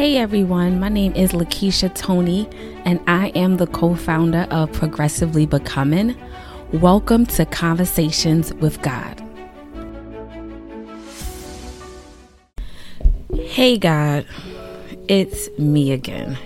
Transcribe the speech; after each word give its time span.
Hey 0.00 0.16
everyone, 0.16 0.80
my 0.80 0.88
name 0.88 1.12
is 1.12 1.32
Lakeisha 1.32 1.94
Tony, 1.94 2.48
and 2.86 2.98
I 3.06 3.26
am 3.34 3.58
the 3.58 3.66
co 3.66 3.94
founder 3.94 4.46
of 4.50 4.72
Progressively 4.72 5.44
Becoming. 5.44 6.16
Welcome 6.72 7.26
to 7.26 7.44
Conversations 7.44 8.50
with 8.54 8.80
God. 8.80 9.22
Hey 13.34 13.76
God, 13.76 14.24
it's 15.06 15.50
me 15.58 15.92
again. 15.92 16.38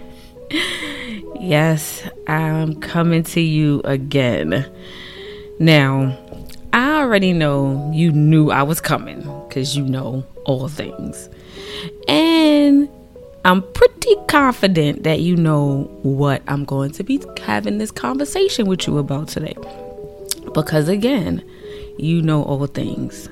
Yes, 1.38 2.02
I'm 2.26 2.80
coming 2.80 3.22
to 3.22 3.40
you 3.40 3.82
again. 3.84 4.68
Now, 5.60 6.18
I 6.72 6.96
already 6.96 7.32
know 7.32 7.88
you 7.94 8.10
knew 8.10 8.50
I 8.50 8.64
was 8.64 8.80
coming 8.80 9.20
because 9.46 9.76
you 9.76 9.84
know 9.84 10.26
all 10.44 10.66
things. 10.66 11.28
And 12.08 12.88
I'm 13.44 13.62
pretty 13.72 14.14
confident 14.26 15.02
that 15.02 15.20
you 15.20 15.36
know 15.36 15.82
what 16.02 16.42
I'm 16.48 16.64
going 16.64 16.92
to 16.92 17.04
be 17.04 17.20
having 17.42 17.76
this 17.76 17.90
conversation 17.90 18.66
with 18.66 18.86
you 18.86 18.96
about 18.96 19.28
today. 19.28 19.54
Because 20.54 20.88
again, 20.88 21.44
you 21.98 22.22
know 22.22 22.42
all 22.42 22.66
things. 22.66 23.28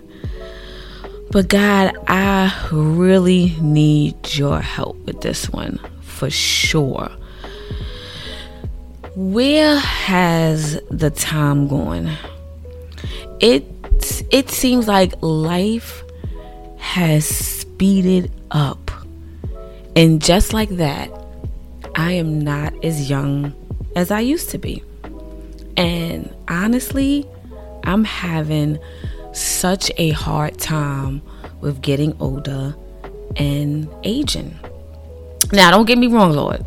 But 1.31 1.49
God, 1.49 1.95
I 2.09 2.55
really 2.71 3.57
need 3.63 4.35
your 4.35 4.61
help 4.61 4.99
with 5.07 5.23
this 5.23 5.49
one 5.49 5.81
for 6.03 6.29
sure. 6.29 7.11
Where 9.17 9.79
has 9.79 10.79
the 10.91 11.11
time 11.11 11.69
gone? 11.69 12.11
It 13.41 13.65
it 14.31 14.51
seems 14.51 14.87
like 14.87 15.15
life 15.23 16.03
has 16.77 17.25
speeded 17.25 18.31
up 18.51 18.82
and 19.97 20.23
just 20.23 20.53
like 20.53 20.71
that, 20.71 21.11
I 21.95 22.13
am 22.13 22.41
not 22.41 22.73
as 22.85 23.11
young 23.11 23.55
as 23.95 24.11
I 24.11 24.21
used 24.21 24.51
to 24.51 24.59
be. 24.59 24.83
And 25.77 26.35
honestly, 26.49 27.27
I'm 27.85 28.05
having 28.05 28.79
such 29.33 29.91
a 29.99 30.11
hard 30.11 30.59
time 30.59 31.23
with 31.61 31.81
getting 31.83 32.17
older 32.21 32.75
and 33.37 33.89
aging. 34.05 34.59
Now, 35.53 35.71
don't 35.71 35.87
get 35.87 35.99
me 35.99 36.07
wrong, 36.07 36.33
Lord. 36.33 36.65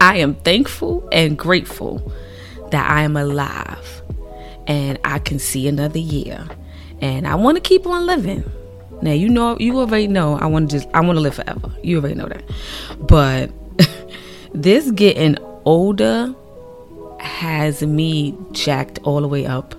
I 0.00 0.16
am 0.16 0.34
thankful 0.34 1.08
and 1.12 1.38
grateful 1.38 2.12
that 2.70 2.90
I 2.90 3.02
am 3.02 3.16
alive 3.16 4.02
and 4.66 4.98
I 5.04 5.18
can 5.18 5.38
see 5.38 5.68
another 5.68 5.98
year. 5.98 6.46
And 7.00 7.26
I 7.26 7.36
want 7.36 7.56
to 7.56 7.60
keep 7.60 7.86
on 7.86 8.06
living. 8.06 8.44
Now 9.02 9.12
you 9.12 9.28
know 9.28 9.56
you 9.58 9.78
already 9.78 10.08
know 10.08 10.36
I 10.36 10.46
want 10.46 10.70
to 10.70 10.76
just 10.76 10.88
I 10.94 11.00
want 11.00 11.16
to 11.16 11.20
live 11.20 11.34
forever. 11.34 11.70
You 11.82 11.98
already 11.98 12.14
know 12.14 12.26
that. 12.26 12.42
But 13.00 13.50
this 14.54 14.90
getting 14.90 15.36
older 15.64 16.34
has 17.20 17.82
me 17.82 18.36
jacked 18.52 18.98
all 19.04 19.20
the 19.20 19.28
way 19.28 19.46
up. 19.46 19.74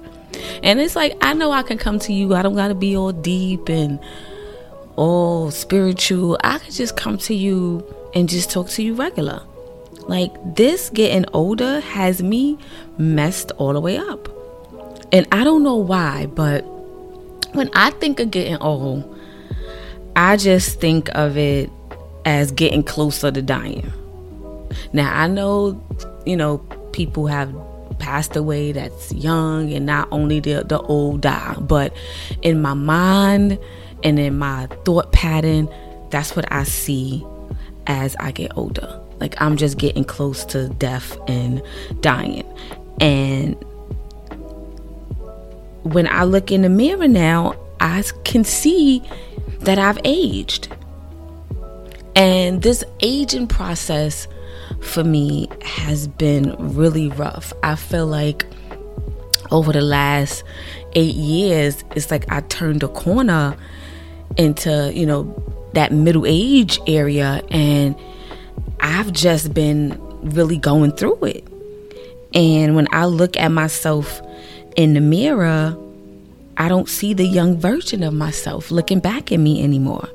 And 0.64 0.80
it's 0.80 0.96
like 0.96 1.18
I 1.22 1.34
know 1.34 1.52
I 1.52 1.64
can 1.64 1.78
come 1.78 2.00
to 2.00 2.14
you. 2.14 2.34
I 2.34 2.42
don't 2.42 2.56
got 2.56 2.70
to 2.70 2.76
be 2.76 2.96
all 2.96 3.12
deep 3.12 3.70
and 3.70 4.00
all 4.96 5.52
spiritual. 5.52 6.38
I 6.44 6.60
can 6.60 6.72
just 6.72 6.96
come 6.96 7.18
to 7.20 7.34
you 7.34 7.84
and 8.14 8.28
just 8.28 8.52
talk 8.52 8.70
to 8.70 8.84
you 8.84 8.94
regular. 8.94 9.42
Like 10.08 10.32
this 10.56 10.90
getting 10.90 11.26
older 11.34 11.80
has 11.82 12.24
me 12.24 12.58
messed 12.98 13.52
all 13.54 13.74
the 13.74 13.82
way 13.82 13.98
up. 13.98 14.28
And 15.12 15.28
I 15.32 15.44
don't 15.44 15.64
know 15.64 15.76
why, 15.76 16.28
but 16.28 16.66
when 17.54 17.70
I 17.74 17.92
think 17.92 18.20
of 18.20 18.32
getting 18.32 18.58
old, 18.58 19.18
I 20.16 20.38
just 20.38 20.80
think 20.80 21.10
of 21.16 21.38
it 21.38 21.70
as 22.26 22.52
getting 22.52 22.84
closer 22.84 23.32
to 23.32 23.42
dying. 23.42 23.92
Now, 24.94 25.18
I 25.18 25.28
know, 25.28 25.82
you 26.26 26.36
know, 26.36 26.60
people 26.94 27.28
have 27.28 27.54
passed 28.00 28.36
away 28.36 28.72
that's 28.72 29.12
young 29.14 29.72
and 29.74 29.86
not 29.86 30.08
only 30.12 30.40
the, 30.40 30.64
the 30.64 30.80
old 30.80 31.22
die, 31.22 31.56
but 31.60 31.94
in 32.42 32.62
my 32.62 32.74
mind 32.74 33.60
and 34.04 34.20
in 34.20 34.38
my 34.38 34.68
thought 34.86 35.12
pattern, 35.12 35.70
that's 36.10 36.36
what 36.36 36.52
I 36.52 36.64
see 36.64 37.26
as 37.88 38.16
I 38.20 38.32
get 38.32 38.56
older. 38.56 39.00
Like 39.20 39.40
I'm 39.42 39.58
just 39.58 39.78
getting 39.78 40.06
close 40.06 40.46
to 40.46 40.70
death 40.70 41.18
and 41.28 41.62
dying. 42.02 42.46
And 43.02 43.56
when 45.94 46.08
I 46.08 46.24
look 46.24 46.52
in 46.52 46.62
the 46.62 46.70
mirror 46.70 47.08
now, 47.08 47.56
I 47.80 48.04
can 48.24 48.44
see 48.44 49.04
that 49.62 49.80
I've 49.80 50.00
aged. 50.04 50.74
And 52.16 52.62
this 52.62 52.84
aging 53.00 53.48
process 53.48 54.28
for 54.82 55.04
me 55.04 55.48
has 55.64 56.08
been 56.08 56.56
really 56.76 57.10
rough. 57.10 57.54
I 57.64 57.76
feel 57.76 58.08
like 58.08 58.46
over 59.52 59.72
the 59.72 59.82
last 59.82 60.44
eight 60.94 61.16
years, 61.16 61.84
it's 61.96 62.12
like 62.12 62.32
I 62.32 62.42
turned 62.42 62.84
a 62.84 62.88
corner 62.88 63.56
into, 64.38 64.92
you 64.94 65.06
know, 65.06 65.44
that 65.74 65.92
middle 65.92 66.26
age 66.26 66.80
area 66.88 67.44
and 67.52 67.96
I've 68.80 69.12
just 69.12 69.54
been 69.54 70.00
really 70.22 70.58
going 70.58 70.92
through 70.94 71.24
it. 71.26 71.48
And 72.34 72.76
when 72.76 72.88
I 72.92 73.06
look 73.06 73.38
at 73.38 73.50
myself 73.50 74.22
in 74.76 74.94
the 74.94 75.02
mirror, 75.02 75.76
I 76.58 76.68
don't 76.68 76.90
see 76.90 77.14
the 77.14 77.26
young 77.26 77.58
version 77.58 78.04
of 78.04 78.14
myself 78.14 78.72
looking 78.72 79.00
back 79.00 79.32
at 79.32 79.40
me 79.40 79.64
anymore. 79.64 80.10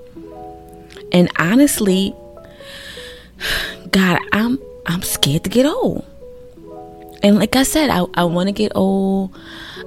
And 1.12 1.30
honestly, 1.38 2.14
God, 3.90 4.18
I'm 4.32 4.58
I'm 4.86 5.02
scared 5.02 5.44
to 5.44 5.50
get 5.50 5.66
old. 5.66 6.04
And 7.22 7.38
like 7.38 7.56
I 7.56 7.62
said, 7.62 7.88
I, 7.88 8.04
I 8.14 8.24
want 8.24 8.48
to 8.48 8.52
get 8.52 8.72
old. 8.74 9.34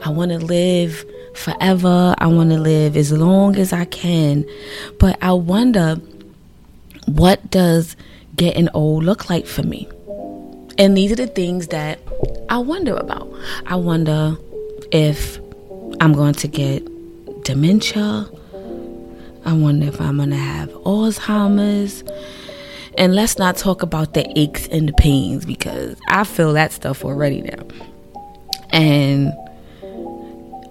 I 0.03 0.09
want 0.09 0.31
to 0.31 0.39
live 0.39 1.05
forever. 1.35 2.15
I 2.17 2.27
want 2.27 2.49
to 2.49 2.57
live 2.57 2.97
as 2.97 3.11
long 3.11 3.55
as 3.57 3.71
I 3.71 3.85
can. 3.85 4.43
But 4.99 5.21
I 5.21 5.33
wonder 5.33 5.95
what 7.05 7.51
does 7.51 7.95
getting 8.35 8.69
old 8.73 9.03
look 9.03 9.29
like 9.29 9.45
for 9.45 9.63
me? 9.63 9.87
And 10.79 10.97
these 10.97 11.11
are 11.11 11.15
the 11.15 11.27
things 11.27 11.67
that 11.67 11.99
I 12.49 12.57
wonder 12.57 12.95
about. 12.95 13.31
I 13.67 13.75
wonder 13.75 14.37
if 14.91 15.39
I'm 15.99 16.13
going 16.13 16.33
to 16.35 16.47
get 16.47 16.83
dementia. 17.43 18.29
I 19.45 19.53
wonder 19.53 19.87
if 19.87 20.01
I'm 20.01 20.17
going 20.17 20.31
to 20.31 20.35
have 20.35 20.69
Alzheimer's. 20.69 22.03
And 22.97 23.15
let's 23.15 23.37
not 23.37 23.55
talk 23.55 23.83
about 23.83 24.13
the 24.13 24.27
aches 24.37 24.67
and 24.67 24.89
the 24.89 24.93
pains 24.93 25.45
because 25.45 25.97
I 26.09 26.23
feel 26.23 26.53
that 26.53 26.71
stuff 26.71 27.05
already 27.05 27.41
now. 27.41 27.67
And 28.71 29.33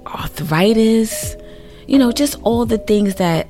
arthritis, 0.06 1.36
you 1.86 1.98
know, 1.98 2.12
just 2.12 2.36
all 2.42 2.66
the 2.66 2.78
things 2.78 3.16
that 3.16 3.48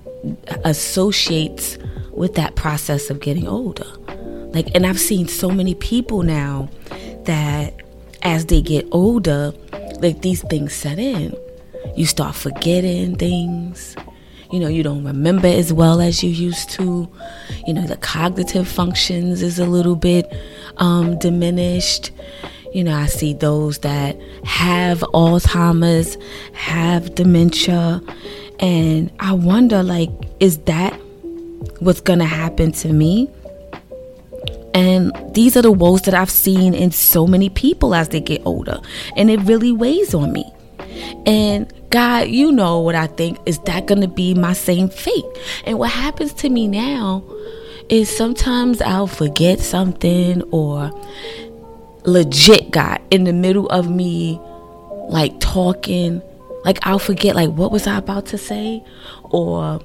associates 0.64 1.78
with 2.12 2.34
that 2.34 2.54
process 2.56 3.10
of 3.10 3.20
getting 3.20 3.46
older. 3.48 3.86
Like 4.52 4.74
and 4.74 4.86
I've 4.86 5.00
seen 5.00 5.28
so 5.28 5.50
many 5.50 5.74
people 5.74 6.22
now 6.22 6.68
that 7.24 7.74
as 8.22 8.46
they 8.46 8.62
get 8.62 8.86
older, 8.90 9.52
like 10.00 10.22
these 10.22 10.42
things 10.42 10.74
set 10.74 10.98
in. 10.98 11.34
You 11.94 12.06
start 12.06 12.34
forgetting 12.34 13.16
things. 13.16 13.96
You 14.52 14.60
know, 14.60 14.68
you 14.68 14.82
don't 14.82 15.04
remember 15.04 15.48
as 15.48 15.72
well 15.72 16.00
as 16.00 16.22
you 16.22 16.30
used 16.30 16.70
to. 16.70 17.08
You 17.66 17.74
know, 17.74 17.86
the 17.86 17.96
cognitive 17.96 18.68
functions 18.68 19.42
is 19.42 19.58
a 19.58 19.66
little 19.66 19.96
bit 19.96 20.32
um, 20.76 21.18
diminished. 21.18 22.12
You 22.72 22.84
know, 22.84 22.94
I 22.94 23.06
see 23.06 23.32
those 23.32 23.78
that 23.78 24.20
have 24.44 25.00
Alzheimer's, 25.00 26.16
have 26.52 27.14
dementia, 27.14 28.02
and 28.60 29.10
I 29.18 29.32
wonder, 29.32 29.82
like, 29.82 30.10
is 30.40 30.58
that 30.58 30.92
what's 31.80 32.00
gonna 32.00 32.26
happen 32.26 32.72
to 32.72 32.92
me? 32.92 33.30
And 34.76 35.10
these 35.34 35.56
are 35.56 35.62
the 35.62 35.72
woes 35.72 36.02
that 36.02 36.12
I've 36.12 36.30
seen 36.30 36.74
in 36.74 36.90
so 36.90 37.26
many 37.26 37.48
people 37.48 37.94
as 37.94 38.10
they 38.10 38.20
get 38.20 38.42
older. 38.44 38.78
And 39.16 39.30
it 39.30 39.40
really 39.40 39.72
weighs 39.72 40.12
on 40.12 40.34
me. 40.34 40.44
And 41.24 41.72
God, 41.88 42.28
you 42.28 42.52
know 42.52 42.80
what 42.80 42.94
I 42.94 43.06
think. 43.06 43.38
Is 43.46 43.58
that 43.60 43.86
going 43.86 44.02
to 44.02 44.08
be 44.08 44.34
my 44.34 44.52
same 44.52 44.90
fate? 44.90 45.24
And 45.64 45.78
what 45.78 45.92
happens 45.92 46.34
to 46.34 46.50
me 46.50 46.68
now 46.68 47.24
is 47.88 48.14
sometimes 48.14 48.82
I'll 48.82 49.06
forget 49.06 49.60
something 49.60 50.42
or 50.50 50.90
legit, 52.04 52.70
God, 52.70 53.00
in 53.10 53.24
the 53.24 53.32
middle 53.32 53.68
of 53.70 53.90
me 53.90 54.38
like 55.08 55.40
talking, 55.40 56.20
like 56.66 56.78
I'll 56.82 56.98
forget, 56.98 57.34
like, 57.34 57.50
what 57.50 57.72
was 57.72 57.86
I 57.86 57.96
about 57.96 58.26
to 58.26 58.38
say? 58.38 58.84
Or 59.30 59.80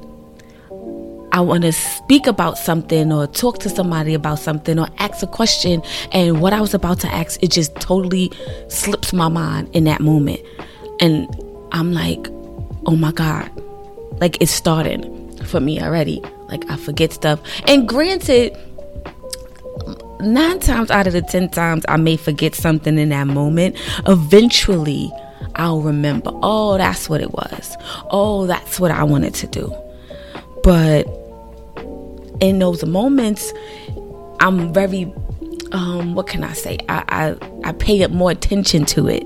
I 1.34 1.40
want 1.40 1.64
to 1.64 1.72
speak 1.72 2.28
about 2.28 2.58
something 2.58 3.12
or 3.12 3.26
talk 3.28 3.60
to 3.60 3.70
somebody 3.70 4.14
about 4.14 4.40
something 4.40 4.78
or 4.78 4.88
ask 4.98 5.24
a 5.24 5.28
question. 5.28 5.82
And 6.12 6.42
what 6.42 6.54
I 6.54 6.60
was 6.60 6.74
about 6.74 7.00
to 7.02 7.08
ask, 7.08 7.42
it 7.42 7.52
just 7.52 7.74
totally 7.76 8.32
slips 8.68 9.14
my 9.14 9.30
mind 9.30 9.74
in 9.74 9.86
that 9.86 10.02
moment. 10.02 10.42
And 11.00 11.28
I'm 11.72 11.94
like, 11.94 12.28
oh 12.86 12.96
my 12.98 13.12
God, 13.12 13.50
like 14.20 14.42
it's 14.42 14.52
starting 14.52 15.38
for 15.46 15.60
me 15.60 15.82
already. 15.82 16.22
Like 16.50 16.70
I 16.70 16.76
forget 16.76 17.14
stuff. 17.14 17.40
And 17.66 17.88
granted, 17.88 18.58
nine 20.20 20.60
times 20.60 20.92
out 20.92 21.08
of 21.08 21.14
the 21.14 21.22
ten 21.22 21.50
times 21.50 21.86
I 21.88 21.98
may 21.98 22.18
forget 22.18 22.56
something 22.56 22.98
in 22.98 23.10
that 23.10 23.28
moment, 23.28 23.78
eventually 24.06 25.12
I'll 25.56 25.82
remember, 25.82 26.32
oh, 26.44 26.78
that's 26.78 27.10
what 27.10 27.22
it 27.22 27.32
was. 27.32 27.76
Oh, 28.10 28.48
that's 28.48 28.80
what 28.80 28.92
I 28.92 29.04
wanted 29.04 29.34
to 29.36 29.48
do. 29.48 29.76
But 30.64 31.08
in 32.42 32.60
those 32.60 32.84
moments, 32.84 33.54
I'm 34.42 34.74
very 34.74 35.12
um, 35.72 36.16
what 36.16 36.28
can 36.28 36.44
I 36.44 36.54
say? 36.54 36.80
I, 36.90 37.04
I 37.08 37.70
I 37.70 37.72
pay 37.72 38.06
more 38.08 38.32
attention 38.32 38.86
to 38.86 39.08
it 39.08 39.26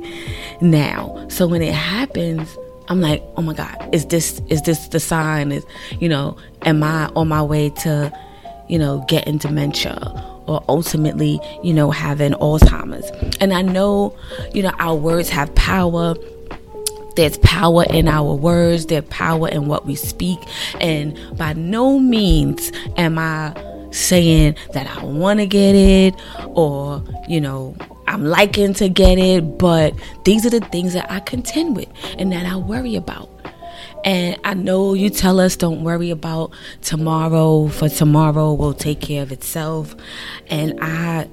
now. 0.62 1.26
So 1.30 1.48
when 1.48 1.62
it 1.62 1.74
happens, 1.74 2.56
I'm 2.88 3.02
like, 3.02 3.24
oh 3.36 3.42
my 3.42 3.54
God, 3.54 3.90
is 3.94 4.06
this 4.06 4.42
is 4.50 4.62
this 4.62 4.88
the 4.90 5.00
sign? 5.00 5.52
Is 5.52 5.66
you 6.00 6.08
know, 6.10 6.38
am 6.64 6.84
I 6.84 7.08
on 7.16 7.30
my 7.30 7.42
way 7.42 7.70
to, 7.82 8.12
you 8.68 8.78
know, 8.78 9.04
getting 9.08 9.38
dementia 9.38 9.98
or 10.46 10.64
ultimately, 10.70 11.40
you 11.64 11.74
know, 11.74 11.90
having 11.90 12.34
Alzheimer's? 12.34 13.10
And 13.42 13.54
I 13.54 13.64
know, 13.64 14.16
you 14.54 14.62
know, 14.62 14.72
our 14.78 14.96
words 14.96 15.30
have 15.30 15.54
power. 15.56 16.16
There's 17.16 17.38
power 17.40 17.86
in 17.90 18.08
our 18.08 18.34
words, 18.34 18.88
there's 18.88 19.06
power 19.06 19.48
in 19.48 19.68
what 19.68 19.86
we 19.86 19.96
speak. 19.96 20.40
And 20.80 21.18
by 21.38 21.54
no 21.54 22.00
means 22.00 22.72
am 22.98 23.18
I 23.18 23.54
saying 23.92 24.56
that 24.74 24.88
I 24.88 25.04
want 25.04 25.40
to 25.40 25.46
get 25.46 25.76
it 25.76 26.14
or, 26.48 27.04
you 27.28 27.40
know, 27.40 27.76
I'm 28.08 28.26
liking 28.26 28.74
to 28.76 28.90
get 28.90 29.18
it, 29.18 29.58
but 29.58 29.94
these 30.26 30.46
are 30.46 30.50
the 30.50 30.60
things 30.60 30.94
that 30.94 31.10
I 31.12 31.20
contend 31.22 31.76
with 31.76 31.90
and 32.18 32.32
that 32.32 32.46
I 32.46 32.56
worry 32.58 32.96
about. 32.96 33.30
And 34.04 34.40
I 34.44 34.54
know 34.54 34.94
you 34.94 35.10
tell 35.10 35.40
us 35.40 35.56
don't 35.56 35.84
worry 35.84 36.12
about 36.12 36.52
tomorrow, 36.82 37.68
for 37.70 37.90
tomorrow 37.90 38.54
will 38.54 38.74
take 38.74 39.02
care 39.02 39.24
of 39.24 39.32
itself. 39.32 39.96
And 40.48 40.78
I 40.80 41.28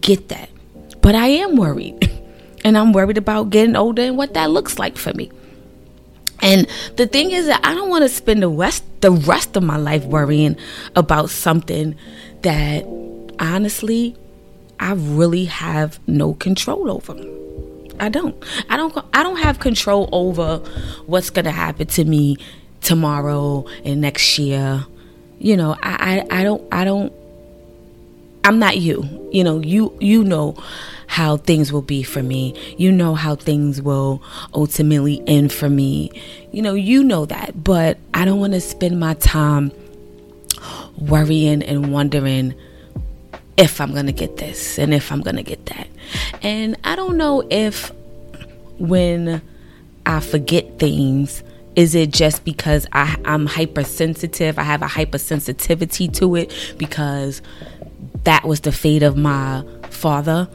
get 0.00 0.28
that. 0.28 0.50
But 1.00 1.14
I 1.14 1.28
am 1.28 1.56
worried. 1.56 2.10
And 2.64 2.76
I'm 2.76 2.92
worried 2.92 3.18
about 3.18 3.50
getting 3.50 3.76
older 3.76 4.02
and 4.02 4.16
what 4.16 4.34
that 4.34 4.50
looks 4.50 4.78
like 4.78 4.96
for 4.96 5.12
me. 5.14 5.30
And 6.40 6.68
the 6.96 7.06
thing 7.06 7.30
is 7.30 7.46
that 7.46 7.60
I 7.64 7.74
don't 7.74 7.88
want 7.88 8.02
to 8.02 8.08
spend 8.08 8.42
the 8.42 8.48
rest 8.48 8.84
the 9.00 9.12
rest 9.12 9.56
of 9.56 9.62
my 9.62 9.76
life 9.76 10.04
worrying 10.04 10.56
about 10.96 11.30
something 11.30 11.94
that 12.42 12.84
honestly 13.38 14.16
I 14.80 14.92
really 14.92 15.46
have 15.46 15.98
no 16.06 16.34
control 16.34 16.90
over. 16.90 17.14
I 18.00 18.08
don't. 18.08 18.36
I 18.70 18.76
don't 18.76 18.96
I 19.12 19.22
don't 19.22 19.38
have 19.38 19.58
control 19.58 20.08
over 20.12 20.58
what's 21.06 21.30
going 21.30 21.46
to 21.46 21.50
happen 21.50 21.86
to 21.88 22.04
me 22.04 22.36
tomorrow 22.80 23.66
and 23.84 24.00
next 24.00 24.38
year. 24.38 24.84
You 25.38 25.56
know, 25.56 25.76
I, 25.82 26.24
I 26.30 26.40
I 26.40 26.44
don't 26.44 26.62
I 26.72 26.84
don't 26.84 27.12
I'm 28.44 28.58
not 28.58 28.78
you. 28.78 29.28
You 29.32 29.44
know, 29.44 29.58
you 29.58 29.96
you 30.00 30.22
know 30.22 30.56
how 31.18 31.36
things 31.36 31.72
will 31.72 31.82
be 31.82 32.04
for 32.04 32.22
me. 32.22 32.54
You 32.76 32.92
know 32.92 33.16
how 33.16 33.34
things 33.34 33.82
will 33.82 34.22
ultimately 34.54 35.20
end 35.26 35.52
for 35.52 35.68
me. 35.68 36.12
You 36.52 36.62
know, 36.62 36.74
you 36.74 37.02
know 37.02 37.26
that, 37.26 37.64
but 37.64 37.98
I 38.14 38.24
don't 38.24 38.38
want 38.38 38.52
to 38.52 38.60
spend 38.60 39.00
my 39.00 39.14
time 39.14 39.72
worrying 40.96 41.64
and 41.64 41.92
wondering 41.92 42.54
if 43.56 43.80
I'm 43.80 43.90
going 43.94 44.06
to 44.06 44.12
get 44.12 44.36
this 44.36 44.78
and 44.78 44.94
if 44.94 45.10
I'm 45.10 45.20
going 45.20 45.34
to 45.34 45.42
get 45.42 45.66
that. 45.66 45.88
And 46.40 46.76
I 46.84 46.94
don't 46.94 47.16
know 47.16 47.44
if 47.50 47.90
when 48.78 49.42
I 50.06 50.20
forget 50.20 50.78
things, 50.78 51.42
is 51.74 51.96
it 51.96 52.12
just 52.12 52.44
because 52.44 52.86
I, 52.92 53.16
I'm 53.24 53.46
hypersensitive? 53.46 54.56
I 54.56 54.62
have 54.62 54.82
a 54.82 54.86
hypersensitivity 54.86 56.14
to 56.18 56.36
it 56.36 56.76
because 56.78 57.42
that 58.22 58.44
was 58.44 58.60
the 58.60 58.70
fate 58.70 59.02
of 59.02 59.16
my 59.16 59.64
father 59.90 60.48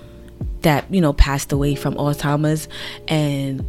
that 0.63 0.92
you 0.94 1.01
know 1.01 1.13
passed 1.13 1.51
away 1.51 1.75
from 1.75 1.95
Alzheimer's. 1.95 2.68
And 3.07 3.65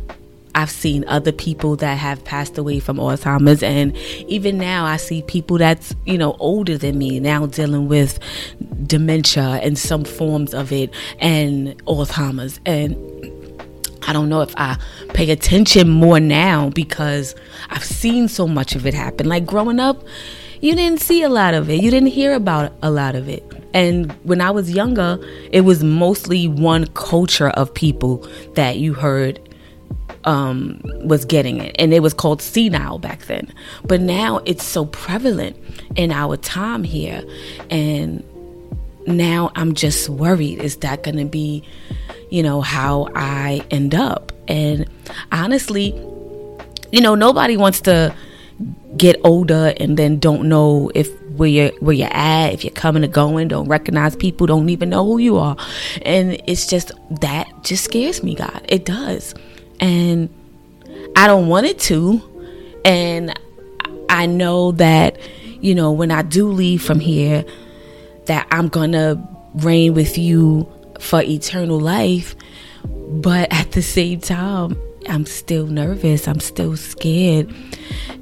I've 0.56 0.70
seen 0.70 1.04
other 1.08 1.32
people 1.32 1.76
that 1.76 1.98
have 1.98 2.24
passed 2.24 2.56
away 2.58 2.78
from 2.78 2.96
Alzheimer's. 2.96 3.62
And 3.62 3.96
even 4.28 4.56
now 4.56 4.84
I 4.84 4.96
see 4.96 5.22
people 5.22 5.58
that's 5.58 5.94
you 6.06 6.18
know 6.18 6.36
older 6.38 6.78
than 6.78 6.98
me 6.98 7.20
now 7.20 7.46
dealing 7.46 7.88
with 7.88 8.18
dementia 8.86 9.60
and 9.62 9.78
some 9.78 10.04
forms 10.04 10.54
of 10.54 10.72
it 10.72 10.90
and 11.18 11.76
Alzheimer's. 11.84 12.60
And 12.64 12.96
I 14.06 14.12
don't 14.12 14.28
know 14.28 14.42
if 14.42 14.54
I 14.56 14.78
pay 15.14 15.30
attention 15.30 15.88
more 15.88 16.20
now 16.20 16.70
because 16.70 17.34
I've 17.70 17.84
seen 17.84 18.28
so 18.28 18.46
much 18.46 18.74
of 18.74 18.86
it 18.86 18.94
happen. 18.94 19.28
Like 19.28 19.46
growing 19.46 19.80
up 19.80 20.04
you 20.60 20.74
didn't 20.74 21.00
see 21.00 21.22
a 21.22 21.28
lot 21.28 21.54
of 21.54 21.68
it 21.68 21.82
you 21.82 21.90
didn't 21.90 22.10
hear 22.10 22.34
about 22.34 22.72
a 22.82 22.90
lot 22.90 23.14
of 23.14 23.28
it 23.28 23.44
and 23.74 24.12
when 24.22 24.40
I 24.40 24.52
was 24.52 24.70
younger, 24.70 25.18
it 25.50 25.62
was 25.62 25.82
mostly 25.82 26.46
one 26.46 26.86
culture 26.94 27.50
of 27.50 27.74
people 27.74 28.26
that 28.54 28.78
you 28.78 28.94
heard 28.94 29.40
um, 30.24 30.80
was 31.04 31.24
getting 31.24 31.58
it. 31.58 31.74
And 31.78 31.92
it 31.92 32.00
was 32.00 32.14
called 32.14 32.40
senile 32.40 32.98
back 32.98 33.26
then. 33.26 33.52
But 33.84 34.00
now 34.00 34.38
it's 34.46 34.64
so 34.64 34.86
prevalent 34.86 35.56
in 35.96 36.12
our 36.12 36.36
time 36.36 36.84
here. 36.84 37.22
And 37.68 38.24
now 39.08 39.50
I'm 39.56 39.74
just 39.74 40.08
worried 40.08 40.60
is 40.60 40.76
that 40.78 41.02
going 41.02 41.18
to 41.18 41.24
be, 41.24 41.64
you 42.30 42.44
know, 42.44 42.60
how 42.60 43.08
I 43.16 43.66
end 43.72 43.92
up? 43.94 44.32
And 44.46 44.86
honestly, 45.32 45.88
you 46.92 47.00
know, 47.00 47.16
nobody 47.16 47.56
wants 47.56 47.80
to 47.82 48.14
get 48.96 49.20
older 49.24 49.74
and 49.78 49.96
then 49.96 50.18
don't 50.18 50.48
know 50.48 50.90
if 50.94 51.10
where 51.36 51.48
you're 51.48 51.72
where 51.80 51.94
you're 51.94 52.12
at, 52.12 52.52
if 52.52 52.64
you're 52.64 52.72
coming 52.72 53.04
or 53.04 53.08
going, 53.08 53.48
don't 53.48 53.68
recognize 53.68 54.14
people, 54.16 54.46
don't 54.46 54.68
even 54.68 54.90
know 54.90 55.04
who 55.04 55.18
you 55.18 55.36
are. 55.36 55.56
And 56.02 56.40
it's 56.46 56.66
just 56.66 56.92
that 57.20 57.48
just 57.62 57.84
scares 57.84 58.22
me, 58.22 58.34
God. 58.34 58.64
It 58.68 58.84
does. 58.84 59.34
And 59.80 60.28
I 61.16 61.26
don't 61.26 61.48
want 61.48 61.66
it 61.66 61.78
to. 61.80 62.22
And 62.84 63.38
I 64.08 64.26
know 64.26 64.72
that, 64.72 65.18
you 65.60 65.74
know, 65.74 65.92
when 65.92 66.10
I 66.10 66.22
do 66.22 66.48
leave 66.48 66.82
from 66.82 67.00
here, 67.00 67.44
that 68.26 68.46
I'm 68.50 68.68
gonna 68.68 69.28
reign 69.54 69.94
with 69.94 70.16
you 70.18 70.70
for 71.00 71.22
eternal 71.22 71.80
life. 71.80 72.36
But 72.84 73.52
at 73.52 73.72
the 73.72 73.82
same 73.82 74.20
time, 74.20 74.76
I'm 75.08 75.26
still 75.26 75.66
nervous. 75.66 76.26
I'm 76.26 76.40
still 76.40 76.76
scared. 76.76 77.54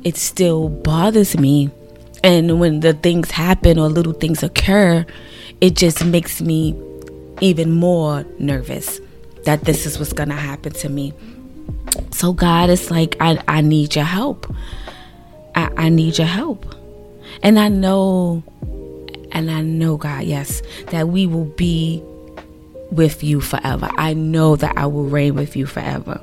It 0.05 0.17
still 0.17 0.69
bothers 0.69 1.39
me 1.39 1.71
and 2.25 2.61
when 2.61 2.81
the 2.81 2.95
things 2.95 3.31
happen 3.31 3.79
or 3.79 3.89
little 3.89 4.13
things 4.13 4.43
occur, 4.43 5.05
it 5.61 5.75
just 5.75 6.05
makes 6.05 6.41
me 6.41 6.81
even 7.41 7.73
more 7.73 8.25
nervous 8.39 9.01
that 9.45 9.65
this 9.65 9.87
is 9.87 9.99
what's 9.99 10.13
going 10.13 10.29
to 10.29 10.37
happen 10.37 10.73
to 10.73 10.89
me. 10.89 11.13
So, 12.13 12.33
God, 12.33 12.71
it's 12.71 12.91
like, 12.91 13.17
I, 13.21 13.43
I 13.49 13.61
need 13.61 13.97
your 13.97 14.05
help. 14.05 14.55
I, 15.57 15.69
I 15.77 15.89
need 15.89 16.19
your 16.19 16.29
help. 16.29 16.65
And 17.43 17.59
I 17.59 17.69
know, 17.69 18.45
and 19.33 19.51
I 19.51 19.63
know, 19.63 19.97
God, 19.97 20.23
yes, 20.23 20.63
that 20.89 21.09
we 21.09 21.27
will 21.27 21.47
be 21.47 22.01
with 22.93 23.25
you 23.25 23.41
forever. 23.41 23.91
I 23.97 24.15
know 24.15 24.55
that 24.57 24.77
I 24.77 24.87
will 24.87 25.05
reign 25.05 25.35
with 25.35 25.57
you 25.57 25.67
forever. 25.67 26.23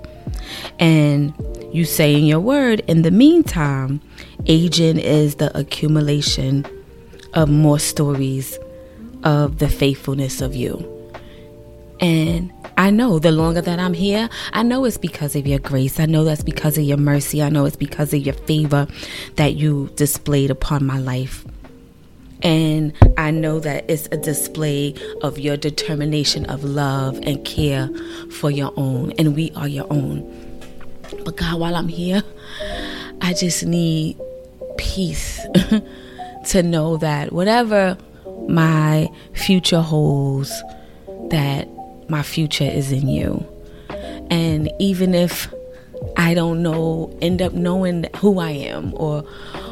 And 0.80 1.34
you 1.72 1.86
say 1.86 2.16
in 2.16 2.26
your 2.26 2.40
word, 2.40 2.82
in 2.88 3.02
the 3.02 3.12
meantime, 3.12 4.02
aging 4.46 5.00
is 5.00 5.36
the 5.36 5.56
accumulation 5.58 6.66
of 7.34 7.50
more 7.50 7.80
stories 7.80 8.58
of 9.24 9.60
the 9.60 9.70
faithfulness 9.70 10.42
of 10.42 10.56
you. 10.56 10.96
And 12.00 12.52
I 12.78 12.92
know 12.92 13.20
the 13.20 13.32
longer 13.32 13.60
that 13.62 13.78
I'm 13.78 13.94
here, 13.94 14.30
I 14.54 14.64
know 14.64 14.86
it's 14.86 14.98
because 14.98 15.36
of 15.36 15.46
your 15.46 15.60
grace. 15.60 16.00
I 16.00 16.06
know 16.06 16.24
that's 16.24 16.44
because 16.44 16.78
of 16.78 16.86
your 16.86 16.98
mercy. 16.98 17.44
I 17.44 17.50
know 17.50 17.66
it's 17.66 17.76
because 17.76 18.14
of 18.14 18.26
your 18.26 18.36
favor 18.36 18.88
that 19.36 19.56
you 19.56 19.90
displayed 19.96 20.50
upon 20.50 20.86
my 20.86 20.98
life. 20.98 21.46
And 22.42 22.94
I 23.18 23.32
know 23.32 23.60
that 23.60 23.86
it's 23.90 24.08
a 24.12 24.18
display 24.18 24.96
of 25.22 25.38
your 25.38 25.58
determination 25.58 26.46
of 26.46 26.64
love 26.64 27.20
and 27.24 27.44
care 27.44 27.90
for 28.32 28.50
your 28.50 28.74
own. 28.78 29.12
And 29.20 29.36
we 29.36 29.52
are 29.56 29.68
your 29.68 29.88
own. 29.90 30.24
But 31.26 31.38
God, 31.38 31.60
while 31.60 31.76
I'm 31.76 31.90
here, 31.90 32.24
I 33.22 33.34
just 33.34 33.66
need 33.66 34.18
peace 34.78 35.46
to 36.48 36.64
know 36.64 36.98
that 36.98 37.34
whatever 37.34 37.98
my 38.48 39.10
future 39.34 39.82
holds, 39.82 40.50
that 41.30 41.68
my 42.10 42.24
future 42.24 42.64
is 42.64 42.92
in 42.92 43.08
you. 43.08 43.46
And 44.32 44.72
even 44.80 45.14
if 45.14 45.54
I 46.18 46.34
don't 46.34 46.64
know, 46.64 47.16
end 47.22 47.42
up 47.42 47.54
knowing 47.54 48.06
who 48.18 48.40
I 48.40 48.52
am 48.52 48.94
or 48.96 49.24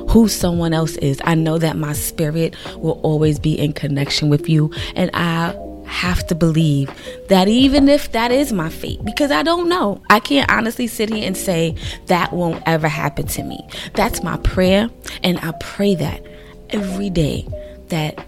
who 0.10 0.28
someone 0.28 0.74
else 0.74 0.96
is, 0.98 1.22
I 1.24 1.36
know 1.36 1.58
that 1.58 1.78
my 1.78 1.94
spirit 1.94 2.56
will 2.78 3.00
always 3.04 3.40
be 3.40 3.58
in 3.58 3.74
connection 3.74 4.30
with 4.30 4.48
you. 4.48 4.72
And 4.96 5.12
I 5.14 5.56
have 5.86 6.26
to 6.28 6.36
believe 6.36 6.92
that 7.30 7.48
even 7.48 7.88
if 7.88 8.12
that 8.12 8.32
is 8.32 8.52
my 8.52 8.70
fate, 8.70 9.04
because 9.06 9.32
I 9.32 9.42
don't 9.42 9.70
know, 9.70 10.02
I 10.10 10.20
can't 10.20 10.52
honestly 10.52 10.88
sit 10.88 11.10
here 11.10 11.26
and 11.26 11.36
say 11.36 11.76
that 12.08 12.34
won't 12.34 12.62
ever 12.66 12.88
happen 12.88 13.26
to 13.28 13.44
me. 13.44 13.66
That's 13.94 14.22
my 14.22 14.38
prayer, 14.38 14.90
and 15.24 15.40
I 15.40 15.54
pray 15.60 15.96
that 15.96 16.26
every 16.72 17.10
day 17.10 17.48
that 17.88 18.26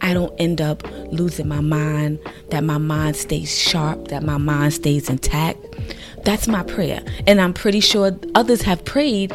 I 0.00 0.14
don't 0.14 0.34
end 0.40 0.60
up 0.60 0.82
losing 1.12 1.48
my 1.48 1.60
mind, 1.60 2.18
that 2.50 2.64
my 2.64 2.78
mind 2.78 3.14
stays 3.16 3.56
sharp, 3.56 4.08
that 4.08 4.22
my 4.22 4.38
mind 4.38 4.72
stays 4.74 5.08
intact. 5.08 5.58
That's 6.24 6.48
my 6.48 6.62
prayer. 6.62 7.02
And 7.26 7.40
I'm 7.40 7.52
pretty 7.52 7.80
sure 7.80 8.18
others 8.34 8.62
have 8.62 8.84
prayed 8.84 9.32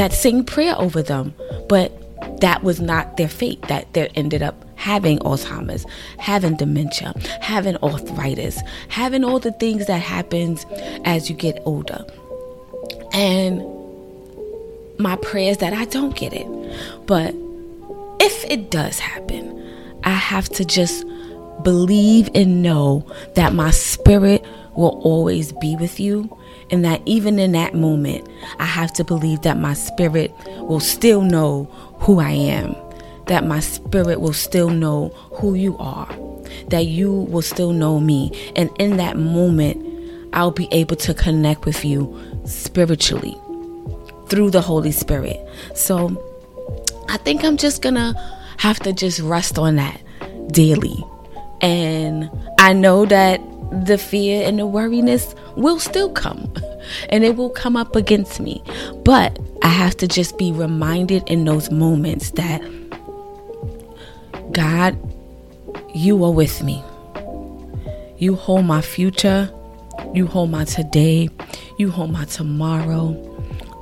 that 0.00 0.14
same 0.14 0.42
prayer 0.42 0.74
over 0.78 1.02
them, 1.02 1.34
but 1.68 1.92
that 2.40 2.62
was 2.62 2.80
not 2.80 3.18
their 3.18 3.28
fate, 3.28 3.60
that 3.68 3.92
they 3.92 4.08
ended 4.14 4.42
up 4.42 4.64
having 4.76 5.18
Alzheimer's, 5.18 5.84
having 6.18 6.56
dementia, 6.56 7.12
having 7.42 7.76
arthritis, 7.82 8.58
having 8.88 9.24
all 9.24 9.38
the 9.38 9.52
things 9.52 9.86
that 9.88 10.00
happens 10.00 10.64
as 11.04 11.28
you 11.28 11.36
get 11.36 11.60
older. 11.66 12.02
And 13.12 13.62
my 14.98 15.16
prayer 15.16 15.50
is 15.50 15.58
that 15.58 15.74
I 15.74 15.84
don't 15.84 16.16
get 16.16 16.32
it. 16.32 16.46
But 17.06 17.34
if 18.20 18.44
it 18.44 18.70
does 18.70 18.98
happen, 18.98 19.44
I 20.04 20.14
have 20.14 20.48
to 20.50 20.64
just 20.64 21.04
believe 21.62 22.30
and 22.34 22.62
know 22.62 23.06
that 23.34 23.52
my 23.52 23.70
spirit 23.70 24.42
will 24.80 25.00
always 25.04 25.52
be 25.52 25.76
with 25.76 26.00
you. 26.00 26.36
And 26.70 26.84
that 26.84 27.02
even 27.04 27.38
in 27.38 27.52
that 27.52 27.74
moment, 27.74 28.28
I 28.58 28.64
have 28.64 28.92
to 28.94 29.04
believe 29.04 29.42
that 29.42 29.58
my 29.58 29.74
spirit 29.74 30.32
will 30.46 30.80
still 30.80 31.22
know 31.22 31.64
who 31.98 32.20
I 32.20 32.30
am, 32.30 32.74
that 33.26 33.44
my 33.44 33.60
spirit 33.60 34.20
will 34.20 34.32
still 34.32 34.70
know 34.70 35.08
who 35.32 35.54
you 35.54 35.76
are, 35.78 36.08
that 36.68 36.86
you 36.86 37.12
will 37.12 37.42
still 37.42 37.72
know 37.72 38.00
me. 38.00 38.52
And 38.56 38.70
in 38.78 38.96
that 38.96 39.16
moment, 39.16 39.86
I'll 40.32 40.52
be 40.52 40.68
able 40.72 40.96
to 40.96 41.12
connect 41.12 41.64
with 41.64 41.84
you 41.84 42.16
spiritually 42.44 43.36
through 44.28 44.50
the 44.50 44.60
Holy 44.60 44.92
Spirit. 44.92 45.40
So 45.74 46.16
I 47.08 47.16
think 47.18 47.44
I'm 47.44 47.56
just 47.56 47.82
gonna 47.82 48.14
have 48.58 48.78
to 48.80 48.92
just 48.92 49.18
rest 49.20 49.58
on 49.58 49.76
that 49.76 50.00
daily. 50.52 51.04
And 51.60 52.30
I 52.58 52.72
know 52.72 53.06
that 53.06 53.40
the 53.70 53.98
fear 53.98 54.46
and 54.46 54.58
the 54.58 54.66
worriness 54.66 55.34
will 55.56 55.78
still 55.78 56.10
come 56.10 56.52
and 57.08 57.24
it 57.24 57.36
will 57.36 57.50
come 57.50 57.76
up 57.76 57.96
against 57.96 58.40
me. 58.40 58.62
But 59.04 59.38
I 59.62 59.68
have 59.68 59.96
to 59.98 60.08
just 60.08 60.38
be 60.38 60.52
reminded 60.52 61.22
in 61.28 61.44
those 61.44 61.70
moments 61.70 62.30
that 62.32 62.60
God, 64.52 64.98
you 65.94 66.22
are 66.24 66.32
with 66.32 66.62
me. 66.62 66.82
You 68.18 68.34
hold 68.34 68.66
my 68.66 68.80
future. 68.80 69.50
You 70.12 70.26
hold 70.26 70.50
my 70.50 70.64
today. 70.64 71.28
You 71.78 71.90
hold 71.90 72.10
my 72.10 72.24
tomorrow. 72.24 73.26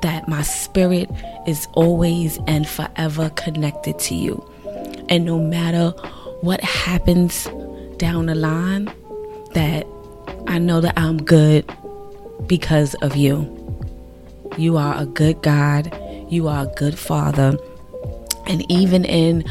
That 0.02 0.28
my 0.28 0.42
spirit 0.42 1.10
is 1.46 1.66
always 1.72 2.38
and 2.46 2.68
forever 2.68 3.30
connected 3.30 3.98
to 4.00 4.14
you. 4.14 4.48
And 5.08 5.24
no 5.24 5.38
matter 5.38 5.90
what 6.42 6.60
happens 6.60 7.48
down 7.96 8.26
the 8.26 8.34
line, 8.34 8.92
that 9.54 9.86
I 10.46 10.58
know 10.58 10.80
that 10.80 10.98
I'm 10.98 11.22
good 11.22 11.70
because 12.46 12.94
of 12.96 13.16
you. 13.16 13.54
You 14.56 14.76
are 14.76 15.00
a 15.00 15.06
good 15.06 15.42
God. 15.42 15.96
You 16.28 16.48
are 16.48 16.64
a 16.64 16.74
good 16.74 16.98
Father. 16.98 17.56
And 18.46 18.70
even 18.70 19.04
in 19.04 19.44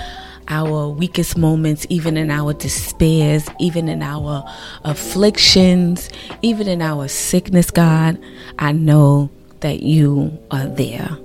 our 0.48 0.90
weakest 0.90 1.38
moments, 1.38 1.86
even 1.90 2.18
in 2.18 2.32
our 2.32 2.54
despairs, 2.54 3.48
even 3.60 3.90
in 3.90 4.02
our 4.02 4.46
afflictions, 4.84 6.10
even 6.42 6.68
in 6.68 6.82
our 6.82 7.08
sickness, 7.08 7.70
God, 7.70 8.18
I 8.58 8.72
know 8.72 9.30
that 9.60 9.84
you 9.84 10.38
are 10.52 10.68
there. 10.68 11.18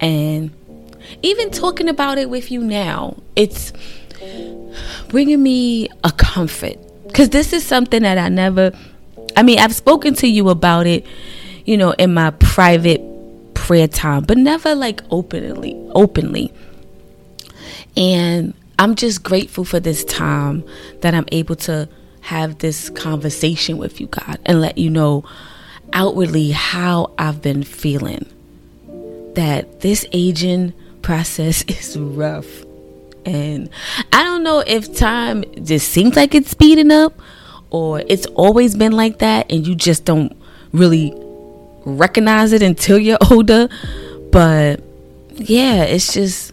And 0.00 0.50
even 1.22 1.50
talking 1.50 1.88
about 1.88 2.18
it 2.18 2.30
with 2.30 2.50
you 2.50 2.60
now, 2.60 3.16
it's 3.36 3.72
bringing 5.08 5.42
me 5.42 5.88
a 6.04 6.10
comfort 6.12 6.78
because 7.10 7.30
this 7.30 7.52
is 7.52 7.64
something 7.64 8.02
that 8.02 8.18
I 8.18 8.28
never, 8.28 8.72
I 9.36 9.42
mean, 9.42 9.58
I've 9.58 9.74
spoken 9.74 10.14
to 10.14 10.28
you 10.28 10.48
about 10.48 10.86
it, 10.86 11.04
you 11.64 11.76
know, 11.76 11.90
in 11.92 12.14
my 12.14 12.30
private 12.30 13.02
prayer 13.54 13.88
time, 13.88 14.22
but 14.22 14.38
never 14.38 14.74
like 14.74 15.02
openly, 15.10 15.74
openly. 15.94 16.52
And 17.96 18.54
I'm 18.78 18.94
just 18.94 19.22
grateful 19.22 19.64
for 19.64 19.80
this 19.80 20.04
time 20.04 20.64
that 21.00 21.14
I'm 21.14 21.26
able 21.32 21.56
to 21.56 21.88
have 22.22 22.58
this 22.58 22.90
conversation 22.90 23.76
with 23.76 24.00
you, 24.00 24.06
God, 24.06 24.38
and 24.46 24.60
let 24.60 24.78
you 24.78 24.90
know 24.90 25.24
outwardly 25.92 26.50
how 26.52 27.12
I've 27.18 27.42
been 27.42 27.62
feeling. 27.62 28.26
That 29.34 29.80
this 29.80 30.06
aging 30.12 30.74
process 31.02 31.62
is 31.68 31.98
rough. 31.98 32.64
And 33.24 33.68
I 34.12 34.24
don't 34.24 34.42
know 34.42 34.60
if 34.66 34.94
time 34.94 35.44
just 35.62 35.88
seems 35.88 36.16
like 36.16 36.34
it's 36.34 36.50
speeding 36.50 36.90
up 36.90 37.20
or 37.70 38.02
it's 38.06 38.26
always 38.26 38.76
been 38.76 38.92
like 38.92 39.18
that 39.18 39.50
and 39.50 39.66
you 39.66 39.74
just 39.74 40.04
don't 40.04 40.36
really 40.72 41.12
recognize 41.84 42.52
it 42.52 42.62
until 42.62 42.98
you're 42.98 43.18
older. 43.30 43.68
But 44.32 44.82
yeah, 45.34 45.82
it's 45.84 46.12
just 46.12 46.52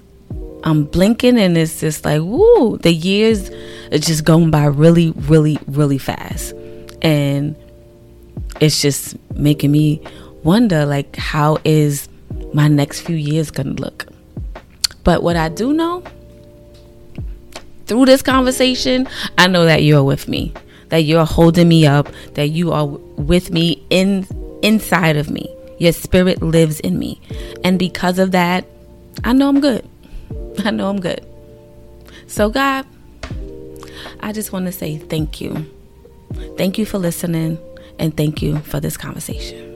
I'm 0.64 0.86
blinking 0.86 1.38
and 1.38 1.58
it's 1.58 1.80
just 1.80 2.04
like, 2.04 2.22
woo, 2.22 2.78
the 2.78 2.92
years 2.92 3.50
are 3.92 4.00
just 4.00 4.26
going 4.26 4.52
by 4.52 4.66
really, 4.66 5.12
really, 5.12 5.58
really 5.68 5.98
fast. 5.98 6.54
And 7.02 7.56
it's 8.60 8.82
just 8.82 9.16
making 9.34 9.72
me 9.72 10.02
wonder 10.44 10.86
like 10.86 11.16
how 11.16 11.58
is 11.64 12.10
my 12.54 12.68
next 12.68 13.02
few 13.02 13.16
years 13.16 13.52
gonna 13.52 13.72
look? 13.72 14.08
But 15.04 15.24
what 15.24 15.38
I 15.38 15.50
do 15.50 15.74
know 15.74 16.04
through 17.88 18.06
this 18.06 18.22
conversation, 18.22 19.08
I 19.38 19.48
know 19.48 19.66
that 19.66 19.84
you're 19.84 20.04
with 20.04 20.28
me, 20.28 20.54
that 20.90 21.00
you're 21.00 21.26
holding 21.26 21.68
me 21.68 21.86
up, 21.86 22.10
that 22.34 22.50
you 22.50 22.72
are 22.72 22.86
with 22.86 23.52
me 23.52 23.84
in 23.90 24.28
inside 24.62 25.18
of 25.18 25.30
me. 25.30 25.54
Your 25.80 25.94
spirit 25.94 26.42
lives 26.42 26.80
in 26.80 26.98
me. 26.98 27.22
And 27.64 27.78
because 27.78 28.20
of 28.20 28.32
that, 28.32 28.66
I 29.24 29.34
know 29.34 29.50
I'm 29.50 29.60
good. 29.60 29.88
I 30.66 30.72
know 30.72 30.90
I'm 30.90 31.00
good. 31.00 31.26
So, 32.28 32.50
God, 32.50 32.86
I 34.20 34.32
just 34.34 34.52
want 34.52 34.66
to 34.66 34.72
say 34.72 34.98
thank 34.98 35.40
you. 35.40 35.66
Thank 36.58 36.78
you 36.78 36.86
for 36.86 36.98
listening, 36.98 37.58
and 38.00 38.16
thank 38.18 38.42
you 38.42 38.60
for 38.60 38.80
this 38.80 38.98
conversation. 38.98 39.67